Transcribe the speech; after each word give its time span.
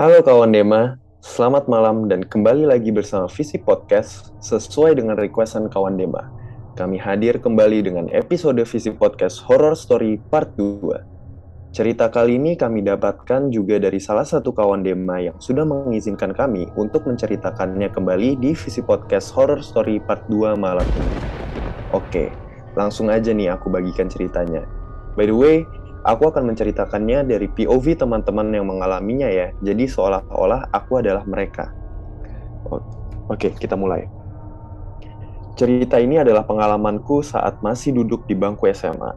Halo 0.00 0.24
kawan 0.24 0.48
Dema, 0.56 0.96
selamat 1.20 1.68
malam 1.68 2.08
dan 2.08 2.24
kembali 2.24 2.72
lagi 2.72 2.88
bersama 2.88 3.28
Visi 3.28 3.60
Podcast 3.60 4.32
sesuai 4.40 4.96
dengan 4.96 5.12
requestan 5.12 5.68
kawan 5.68 6.00
Dema. 6.00 6.24
Kami 6.72 6.96
hadir 6.96 7.36
kembali 7.36 7.84
dengan 7.84 8.08
episode 8.08 8.56
Visi 8.64 8.96
Podcast 8.96 9.44
Horror 9.44 9.76
Story 9.76 10.16
Part 10.16 10.56
2. 10.56 11.76
Cerita 11.76 12.08
kali 12.08 12.40
ini 12.40 12.56
kami 12.56 12.80
dapatkan 12.80 13.52
juga 13.52 13.76
dari 13.76 14.00
salah 14.00 14.24
satu 14.24 14.56
kawan 14.56 14.80
Dema 14.80 15.20
yang 15.20 15.36
sudah 15.36 15.68
mengizinkan 15.68 16.32
kami 16.32 16.64
untuk 16.80 17.04
menceritakannya 17.04 17.92
kembali 17.92 18.40
di 18.40 18.56
Visi 18.56 18.80
Podcast 18.80 19.36
Horror 19.36 19.60
Story 19.60 20.00
Part 20.00 20.24
2 20.32 20.56
malam 20.56 20.88
ini. 20.96 21.16
Oke, 21.92 22.32
langsung 22.72 23.12
aja 23.12 23.36
nih 23.36 23.52
aku 23.52 23.68
bagikan 23.68 24.08
ceritanya. 24.08 24.64
By 25.12 25.28
the 25.28 25.36
way, 25.36 25.68
Aku 26.00 26.32
akan 26.32 26.48
menceritakannya 26.48 27.28
dari 27.28 27.44
POV 27.52 28.00
teman-teman 28.00 28.48
yang 28.48 28.64
mengalaminya 28.64 29.28
ya. 29.28 29.52
Jadi 29.60 29.84
seolah-olah 29.84 30.72
aku 30.72 31.04
adalah 31.04 31.24
mereka. 31.28 31.68
Oke, 33.28 33.52
kita 33.52 33.76
mulai. 33.76 34.08
Cerita 35.60 36.00
ini 36.00 36.16
adalah 36.16 36.48
pengalamanku 36.48 37.20
saat 37.20 37.60
masih 37.60 37.92
duduk 37.92 38.24
di 38.24 38.32
bangku 38.32 38.64
SMA. 38.72 39.12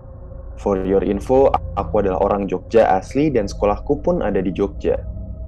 For 0.60 0.76
your 0.84 1.02
info, 1.08 1.50
aku 1.80 2.04
adalah 2.04 2.20
orang 2.20 2.52
Jogja 2.52 3.00
asli 3.00 3.32
dan 3.32 3.48
sekolahku 3.48 4.04
pun 4.04 4.20
ada 4.20 4.44
di 4.44 4.52
Jogja. 4.52 5.00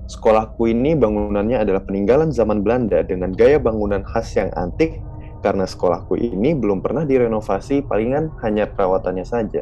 Sekolahku 0.05 0.71
ini 0.71 0.95
bangunannya 0.95 1.62
adalah 1.62 1.84
peninggalan 1.84 2.31
zaman 2.31 2.63
Belanda 2.63 3.04
dengan 3.04 3.34
gaya 3.35 3.59
bangunan 3.59 4.05
khas 4.07 4.38
yang 4.38 4.54
antik 4.55 5.02
karena 5.43 5.67
sekolahku 5.67 6.17
ini 6.17 6.57
belum 6.57 6.81
pernah 6.81 7.05
direnovasi 7.05 7.85
palingan 7.85 8.34
hanya 8.41 8.65
perawatannya 8.70 9.26
saja. 9.26 9.62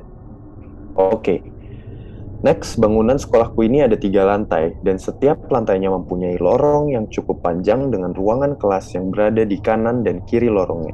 Oke, 0.95 1.43
Next, 2.43 2.75
bangunan 2.75 3.15
sekolahku 3.15 3.63
ini 3.63 3.87
ada 3.87 3.95
tiga 3.95 4.27
lantai, 4.27 4.75
dan 4.83 4.99
setiap 4.99 5.47
lantainya 5.47 5.87
mempunyai 5.87 6.35
lorong 6.43 6.91
yang 6.91 7.07
cukup 7.07 7.39
panjang 7.39 7.87
dengan 7.87 8.11
ruangan 8.11 8.59
kelas 8.59 8.91
yang 8.99 9.15
berada 9.15 9.47
di 9.47 9.55
kanan 9.63 10.03
dan 10.03 10.19
kiri 10.27 10.51
lorongnya. 10.51 10.91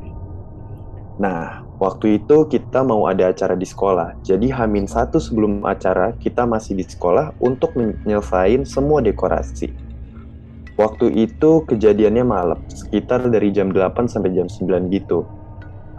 Nah, 1.18 1.66
waktu 1.82 2.22
itu 2.22 2.46
kita 2.46 2.86
mau 2.86 3.10
ada 3.10 3.34
acara 3.34 3.58
di 3.58 3.66
sekolah, 3.66 4.22
jadi 4.22 4.62
hamin 4.62 4.86
satu 4.86 5.18
sebelum 5.18 5.66
acara 5.66 6.14
kita 6.22 6.46
masih 6.46 6.78
di 6.78 6.86
sekolah 6.86 7.34
untuk 7.42 7.74
menyelesaikan 7.74 8.70
semua 8.70 9.02
dekorasi. 9.02 9.74
Waktu 10.78 11.12
itu 11.18 11.66
kejadiannya 11.66 12.30
malam, 12.30 12.62
sekitar 12.70 13.26
dari 13.26 13.50
jam 13.50 13.74
8 13.74 14.06
sampai 14.06 14.38
jam 14.38 14.46
9 14.46 14.86
gitu. 14.94 15.26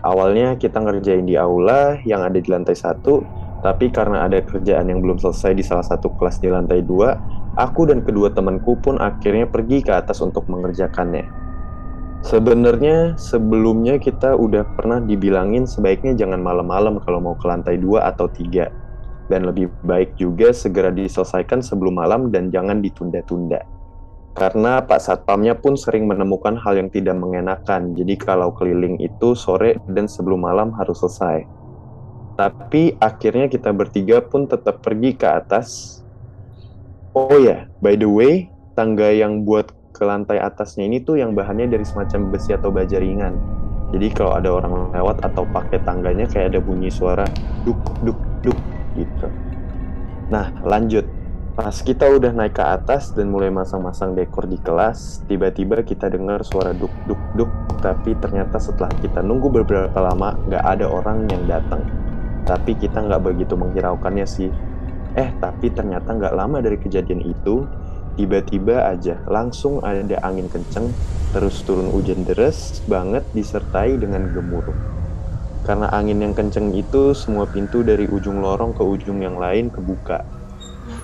Awalnya 0.07 0.57
kita 0.63 0.79
ngerjain 0.79 1.27
di 1.27 1.35
aula 1.35 1.99
yang 2.07 2.23
ada 2.25 2.39
di 2.39 2.47
lantai 2.49 2.79
satu, 2.79 3.40
tapi 3.61 3.93
karena 3.93 4.25
ada 4.25 4.41
kerjaan 4.41 4.89
yang 4.89 5.05
belum 5.05 5.21
selesai 5.21 5.53
di 5.57 5.65
salah 5.65 5.85
satu 5.85 6.13
kelas 6.17 6.41
di 6.41 6.49
lantai 6.49 6.81
dua, 6.81 7.17
aku 7.61 7.89
dan 7.89 8.01
kedua 8.01 8.33
temanku 8.33 8.77
pun 8.81 8.97
akhirnya 8.97 9.45
pergi 9.49 9.85
ke 9.85 9.93
atas 9.93 10.25
untuk 10.25 10.49
mengerjakannya. 10.49 11.29
Sebenarnya 12.21 13.17
sebelumnya 13.17 13.97
kita 13.97 14.37
udah 14.37 14.77
pernah 14.77 15.01
dibilangin 15.01 15.65
sebaiknya 15.65 16.13
jangan 16.13 16.45
malam-malam 16.45 17.01
kalau 17.01 17.17
mau 17.17 17.37
ke 17.37 17.49
lantai 17.49 17.81
dua 17.81 18.13
atau 18.13 18.29
tiga. 18.29 18.69
Dan 19.31 19.47
lebih 19.47 19.71
baik 19.87 20.19
juga 20.21 20.51
segera 20.51 20.91
diselesaikan 20.91 21.63
sebelum 21.65 21.97
malam 21.97 22.29
dan 22.35 22.53
jangan 22.53 22.83
ditunda-tunda. 22.83 23.63
Karena 24.35 24.83
Pak 24.83 25.01
Satpamnya 25.01 25.59
pun 25.59 25.75
sering 25.75 26.07
menemukan 26.07 26.59
hal 26.61 26.79
yang 26.79 26.91
tidak 26.91 27.19
mengenakan, 27.19 27.95
jadi 27.99 28.15
kalau 28.15 28.55
keliling 28.55 28.99
itu 29.03 29.35
sore 29.35 29.79
dan 29.91 30.07
sebelum 30.07 30.45
malam 30.45 30.71
harus 30.77 31.03
selesai. 31.03 31.60
Tapi 32.41 32.97
akhirnya 32.97 33.53
kita 33.53 33.69
bertiga 33.77 34.25
pun 34.25 34.49
tetap 34.49 34.81
pergi 34.81 35.13
ke 35.13 35.29
atas. 35.29 36.01
Oh 37.13 37.37
ya, 37.37 37.45
yeah, 37.45 37.61
by 37.85 38.01
the 38.01 38.09
way, 38.09 38.49
tangga 38.73 39.13
yang 39.13 39.45
buat 39.45 39.69
ke 39.93 40.01
lantai 40.09 40.41
atasnya 40.41 40.89
ini 40.89 41.05
tuh 41.05 41.21
yang 41.21 41.37
bahannya 41.37 41.69
dari 41.69 41.85
semacam 41.85 42.33
besi 42.33 42.57
atau 42.57 42.73
baja 42.73 42.97
ringan. 42.97 43.37
Jadi 43.93 44.09
kalau 44.17 44.41
ada 44.41 44.49
orang 44.57 44.89
lewat 44.89 45.21
atau 45.21 45.45
pakai 45.53 45.85
tangganya 45.85 46.25
kayak 46.33 46.57
ada 46.57 46.65
bunyi 46.65 46.89
suara 46.89 47.29
duk 47.69 47.77
duk 48.09 48.17
duk 48.41 48.57
gitu. 48.97 49.29
Nah, 50.33 50.49
lanjut. 50.65 51.05
Pas 51.61 51.77
kita 51.77 52.09
udah 52.09 52.33
naik 52.33 52.57
ke 52.57 52.65
atas 52.65 53.13
dan 53.13 53.29
mulai 53.29 53.53
masang-masang 53.53 54.17
dekor 54.17 54.49
di 54.49 54.57
kelas, 54.65 55.29
tiba-tiba 55.29 55.85
kita 55.85 56.09
dengar 56.09 56.41
suara 56.41 56.73
duk 56.73 56.95
duk 57.05 57.21
duk, 57.37 57.53
tapi 57.85 58.17
ternyata 58.17 58.57
setelah 58.57 58.89
kita 58.97 59.21
nunggu 59.21 59.61
beberapa 59.61 60.01
lama, 60.01 60.41
nggak 60.49 60.65
ada 60.65 60.89
orang 60.89 61.29
yang 61.29 61.45
datang 61.45 61.85
tapi 62.45 62.77
kita 62.77 63.01
nggak 63.05 63.23
begitu 63.23 63.55
menghiraukannya 63.57 64.27
sih. 64.27 64.51
Eh, 65.19 65.31
tapi 65.43 65.75
ternyata 65.75 66.15
nggak 66.15 66.35
lama 66.37 66.63
dari 66.63 66.79
kejadian 66.79 67.23
itu, 67.27 67.67
tiba-tiba 68.15 68.87
aja 68.87 69.19
langsung 69.27 69.83
ada 69.83 70.17
angin 70.23 70.47
kenceng, 70.47 70.91
terus 71.35 71.63
turun 71.67 71.91
hujan 71.91 72.23
deras 72.23 72.79
banget 72.87 73.27
disertai 73.35 73.99
dengan 73.99 74.31
gemuruh. 74.31 75.01
Karena 75.67 75.93
angin 75.93 76.25
yang 76.25 76.33
kenceng 76.33 76.73
itu, 76.73 77.13
semua 77.13 77.45
pintu 77.45 77.85
dari 77.85 78.09
ujung 78.09 78.41
lorong 78.41 78.73
ke 78.73 78.83
ujung 78.83 79.21
yang 79.21 79.37
lain 79.37 79.69
kebuka. 79.69 80.25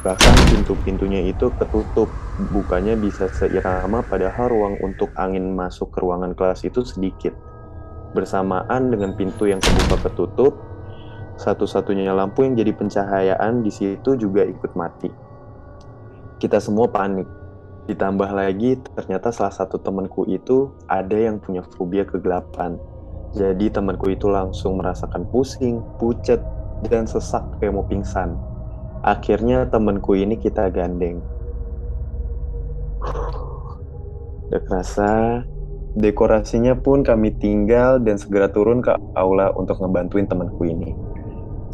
Bahkan 0.03 0.34
pintu-pintunya 0.54 1.22
itu 1.26 1.50
ketutup, 1.58 2.10
bukanya 2.50 2.94
bisa 2.94 3.26
seirama 3.30 4.06
padahal 4.06 4.50
ruang 4.50 4.74
untuk 4.82 5.10
angin 5.18 5.50
masuk 5.54 5.92
ke 5.92 5.98
ruangan 5.98 6.32
kelas 6.32 6.62
itu 6.62 6.82
sedikit. 6.86 7.34
Bersamaan 8.14 8.88
dengan 8.91 9.12
pintu 9.18 9.50
yang 9.50 9.60
kebuka 9.60 10.08
ketutup, 10.08 10.56
satu-satunya 11.36 12.16
lampu 12.16 12.48
yang 12.48 12.56
jadi 12.56 12.72
pencahayaan 12.72 13.60
di 13.60 13.69
situ 13.69 14.16
juga 14.16 14.44
ikut 14.44 14.72
mati. 14.72 15.12
Kita 16.41 16.60
semua 16.60 16.88
panik. 16.88 17.28
Ditambah 17.86 18.34
lagi, 18.34 18.82
ternyata 18.98 19.30
salah 19.30 19.54
satu 19.54 19.78
temanku 19.78 20.26
itu 20.26 20.74
ada 20.91 21.14
yang 21.14 21.38
punya 21.38 21.62
fobia 21.62 22.02
kegelapan. 22.02 22.80
Jadi 23.36 23.70
temanku 23.70 24.10
itu 24.10 24.26
langsung 24.26 24.80
merasakan 24.82 25.28
pusing, 25.30 25.84
pucet, 26.00 26.42
dan 26.91 27.06
sesak 27.06 27.44
kayak 27.60 27.78
mau 27.78 27.86
pingsan. 27.86 28.34
Akhirnya 29.06 29.70
temanku 29.70 30.18
ini 30.18 30.34
kita 30.34 30.66
gandeng. 30.72 31.22
Udah 34.50 34.62
kerasa, 34.66 35.12
dekorasinya 35.94 36.74
pun 36.74 37.06
kami 37.06 37.38
tinggal 37.38 38.03
dan 38.03 38.18
segera 38.18 38.50
turun 38.50 38.82
ke 38.82 38.91
aula 39.14 39.54
untuk 39.54 39.78
ngebantuin 39.78 40.26
temanku 40.26 40.66
ini. 40.66 41.05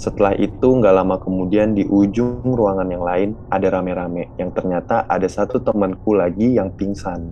Setelah 0.03 0.35
itu 0.35 0.67
nggak 0.67 0.99
lama 0.99 1.15
kemudian 1.23 1.79
di 1.79 1.87
ujung 1.87 2.43
ruangan 2.43 2.91
yang 2.91 3.07
lain 3.07 3.39
ada 3.47 3.71
rame-rame 3.71 4.35
yang 4.35 4.51
ternyata 4.51 5.07
ada 5.07 5.31
satu 5.31 5.63
temanku 5.63 6.19
lagi 6.19 6.59
yang 6.59 6.75
pingsan. 6.75 7.23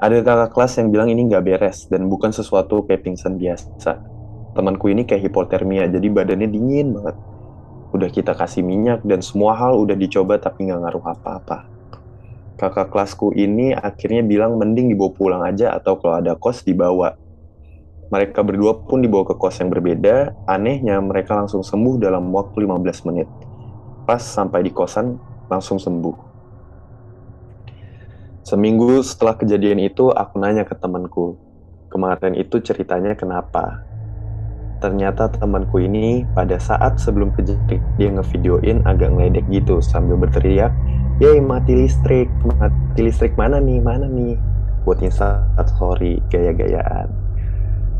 Ada 0.00 0.24
kakak 0.24 0.56
kelas 0.56 0.72
yang 0.80 0.88
bilang 0.88 1.12
ini 1.12 1.28
nggak 1.28 1.44
beres 1.44 1.92
dan 1.92 2.08
bukan 2.08 2.32
sesuatu 2.32 2.88
kayak 2.88 3.04
pingsan 3.04 3.36
biasa. 3.36 4.00
Temanku 4.56 4.88
ini 4.88 5.04
kayak 5.04 5.28
hipotermia 5.28 5.84
jadi 5.92 6.08
badannya 6.08 6.48
dingin 6.48 6.96
banget. 6.96 7.16
Udah 7.92 8.08
kita 8.08 8.32
kasih 8.32 8.64
minyak 8.64 9.04
dan 9.04 9.20
semua 9.20 9.60
hal 9.60 9.76
udah 9.76 9.92
dicoba 9.92 10.40
tapi 10.40 10.72
nggak 10.72 10.88
ngaruh 10.88 11.04
apa-apa. 11.20 11.68
Kakak 12.56 12.88
kelasku 12.88 13.36
ini 13.36 13.76
akhirnya 13.76 14.24
bilang 14.24 14.56
mending 14.56 14.88
dibawa 14.88 15.12
pulang 15.12 15.42
aja 15.44 15.76
atau 15.76 16.00
kalau 16.00 16.16
ada 16.16 16.32
kos 16.32 16.64
dibawa 16.64 17.12
mereka 18.06 18.46
berdua 18.46 18.86
pun 18.86 19.02
dibawa 19.02 19.26
ke 19.26 19.34
kos 19.34 19.58
yang 19.58 19.70
berbeda. 19.70 20.46
Anehnya, 20.46 21.02
mereka 21.02 21.34
langsung 21.34 21.66
sembuh 21.66 21.98
dalam 21.98 22.30
waktu 22.30 22.62
15 22.62 23.06
menit. 23.10 23.26
Pas 24.06 24.22
sampai 24.22 24.62
di 24.62 24.70
kosan, 24.70 25.18
langsung 25.50 25.82
sembuh. 25.82 26.14
Seminggu 28.46 29.02
setelah 29.02 29.34
kejadian 29.34 29.82
itu, 29.82 30.14
aku 30.14 30.38
nanya 30.38 30.62
ke 30.62 30.78
temanku. 30.78 31.34
Kemarin 31.90 32.38
itu 32.38 32.62
ceritanya 32.62 33.18
kenapa? 33.18 33.82
Ternyata 34.78 35.26
temanku 35.34 35.82
ini 35.82 36.22
pada 36.30 36.62
saat 36.62 37.02
sebelum 37.02 37.34
kejadian 37.34 37.82
dia 37.98 38.08
ngevideoin 38.14 38.86
agak 38.86 39.10
ngeledek 39.18 39.46
gitu 39.50 39.82
sambil 39.82 40.14
berteriak, 40.14 40.70
Yeay 41.18 41.40
mati 41.40 41.72
listrik, 41.72 42.28
mati 42.60 43.00
listrik 43.08 43.34
mana 43.40 43.56
nih, 43.56 43.80
mana 43.80 44.04
nih? 44.04 44.36
Buat 44.84 45.00
install 45.00 45.64
story 45.64 46.20
gaya-gayaan 46.28 47.25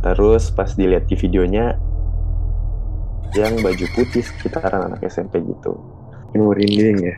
Terus 0.07 0.55
pas 0.55 0.71
dilihat 0.71 1.11
di 1.11 1.19
videonya 1.19 1.75
yang 3.35 3.59
baju 3.59 3.87
putih 3.99 4.23
sekitaran 4.23 4.87
anak 4.87 5.03
SMP 5.03 5.43
gitu. 5.43 5.75
Ini 6.31 6.43
merinding 6.47 6.97
ya. 7.03 7.17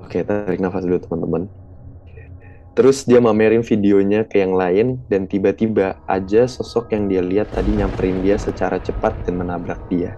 Oke, 0.00 0.24
tarik 0.24 0.56
nafas 0.56 0.88
dulu 0.88 0.96
teman-teman. 1.04 1.44
Terus 2.72 3.04
dia 3.04 3.20
mamerin 3.20 3.60
videonya 3.60 4.24
ke 4.24 4.40
yang 4.40 4.56
lain 4.56 5.04
dan 5.12 5.28
tiba-tiba 5.28 6.00
aja 6.08 6.48
sosok 6.48 6.96
yang 6.96 7.12
dia 7.12 7.20
lihat 7.20 7.52
tadi 7.52 7.76
nyamperin 7.76 8.24
dia 8.24 8.40
secara 8.40 8.80
cepat 8.80 9.12
dan 9.28 9.36
menabrak 9.36 9.80
dia. 9.92 10.16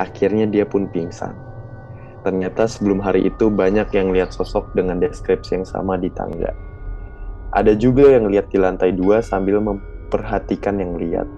Akhirnya 0.00 0.48
dia 0.48 0.64
pun 0.64 0.88
pingsan. 0.88 1.36
Ternyata 2.24 2.64
sebelum 2.68 3.04
hari 3.04 3.28
itu 3.28 3.52
banyak 3.52 3.92
yang 3.92 4.16
lihat 4.16 4.32
sosok 4.32 4.72
dengan 4.72 4.96
deskripsi 4.96 5.60
yang 5.60 5.66
sama 5.68 6.00
di 6.00 6.08
tangga. 6.12 6.65
Ada 7.54 7.78
juga 7.78 8.16
yang 8.16 8.26
lihat 8.26 8.50
di 8.50 8.58
lantai 8.58 8.90
dua 8.90 9.22
sambil 9.22 9.62
memperhatikan 9.62 10.82
yang 10.82 10.98
lihat. 10.98 11.28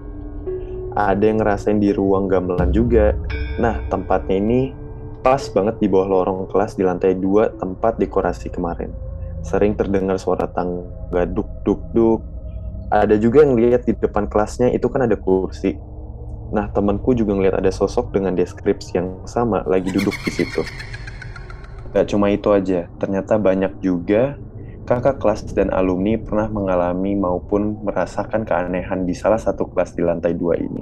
Ada 0.97 1.23
yang 1.29 1.37
ngerasain 1.41 1.77
di 1.77 1.93
ruang 1.93 2.25
gamelan 2.25 2.73
juga. 2.73 3.13
Nah, 3.61 3.77
tempatnya 3.93 4.41
ini 4.41 4.73
pas 5.21 5.39
banget 5.51 5.77
di 5.77 5.87
bawah 5.91 6.07
lorong 6.09 6.49
kelas 6.49 6.79
di 6.79 6.83
lantai 6.87 7.13
dua 7.13 7.53
tempat 7.59 8.01
dekorasi 8.01 8.49
kemarin. 8.49 8.89
Sering 9.45 9.77
terdengar 9.77 10.17
suara 10.17 10.49
tangga 10.49 11.23
duk 11.29 11.47
duk 11.63 11.81
duk. 11.93 12.19
Ada 12.89 13.21
juga 13.21 13.45
yang 13.45 13.53
lihat 13.53 13.85
di 13.85 13.93
depan 13.93 14.25
kelasnya 14.25 14.73
itu 14.73 14.89
kan 14.89 15.05
ada 15.05 15.13
kursi. 15.13 15.77
Nah, 16.49 16.65
temanku 16.73 17.13
juga 17.13 17.37
ngeliat 17.37 17.61
ada 17.61 17.69
sosok 17.69 18.09
dengan 18.09 18.33
deskripsi 18.33 18.97
yang 18.97 19.21
sama 19.29 19.61
lagi 19.69 19.93
duduk 19.93 20.17
di 20.25 20.31
situ. 20.33 20.65
Gak 21.93 22.09
cuma 22.09 22.33
itu 22.33 22.49
aja, 22.49 22.89
ternyata 22.97 23.37
banyak 23.37 23.77
juga 23.81 24.37
kakak 24.89 25.21
kelas 25.21 25.45
dan 25.53 25.69
alumni 25.69 26.17
pernah 26.17 26.49
mengalami 26.49 27.13
maupun 27.13 27.77
merasakan 27.85 28.41
keanehan 28.41 29.05
di 29.05 29.13
salah 29.13 29.37
satu 29.37 29.69
kelas 29.69 29.93
di 29.93 30.01
lantai 30.01 30.33
dua 30.33 30.57
ini. 30.57 30.81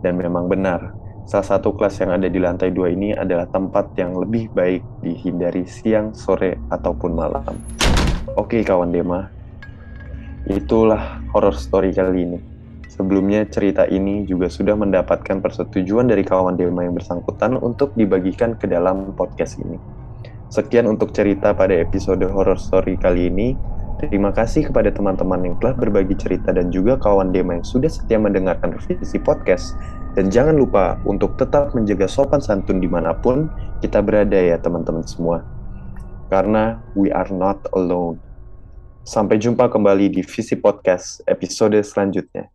Dan 0.00 0.16
memang 0.16 0.48
benar, 0.48 0.96
salah 1.28 1.44
satu 1.44 1.76
kelas 1.76 2.00
yang 2.00 2.16
ada 2.16 2.24
di 2.32 2.40
lantai 2.40 2.72
dua 2.72 2.88
ini 2.88 3.12
adalah 3.12 3.44
tempat 3.44 3.92
yang 4.00 4.16
lebih 4.16 4.48
baik 4.48 4.80
dihindari 5.04 5.68
siang, 5.68 6.16
sore, 6.16 6.56
ataupun 6.72 7.12
malam. 7.12 7.52
Oke 8.32 8.64
kawan 8.64 8.88
Dema, 8.88 9.28
itulah 10.48 11.20
horror 11.36 11.60
story 11.60 11.92
kali 11.92 12.24
ini. 12.24 12.40
Sebelumnya 12.88 13.44
cerita 13.44 13.84
ini 13.84 14.24
juga 14.24 14.48
sudah 14.48 14.72
mendapatkan 14.72 15.44
persetujuan 15.44 16.08
dari 16.08 16.24
kawan 16.24 16.56
Dema 16.56 16.88
yang 16.88 16.96
bersangkutan 16.96 17.60
untuk 17.60 17.92
dibagikan 17.92 18.56
ke 18.56 18.64
dalam 18.64 19.12
podcast 19.12 19.60
ini. 19.60 19.93
Sekian 20.54 20.86
untuk 20.86 21.10
cerita 21.10 21.50
pada 21.50 21.74
episode 21.74 22.22
horror 22.30 22.54
story 22.54 22.94
kali 22.94 23.26
ini. 23.26 23.58
Terima 23.98 24.30
kasih 24.30 24.70
kepada 24.70 24.94
teman-teman 24.94 25.42
yang 25.42 25.58
telah 25.58 25.74
berbagi 25.74 26.14
cerita 26.14 26.54
dan 26.54 26.70
juga 26.70 26.94
kawan 26.94 27.34
Dema 27.34 27.58
yang 27.58 27.66
sudah 27.66 27.90
setia 27.90 28.22
mendengarkan 28.22 28.70
revisi 28.70 29.18
podcast. 29.18 29.74
Dan 30.14 30.30
jangan 30.30 30.54
lupa 30.54 31.02
untuk 31.10 31.34
tetap 31.42 31.74
menjaga 31.74 32.06
sopan 32.06 32.38
santun 32.38 32.78
di 32.78 32.86
mana 32.86 33.18
pun 33.18 33.50
kita 33.82 33.98
berada 33.98 34.38
ya 34.38 34.54
teman-teman 34.62 35.02
semua. 35.02 35.42
Karena 36.30 36.78
we 36.94 37.10
are 37.10 37.34
not 37.34 37.58
alone. 37.74 38.22
Sampai 39.02 39.42
jumpa 39.42 39.66
kembali 39.66 40.06
di 40.14 40.22
Visi 40.22 40.54
Podcast 40.54 41.18
episode 41.26 41.82
selanjutnya. 41.82 42.53